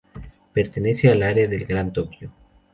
[0.51, 2.31] Pertenece al Área del Gran Tokio.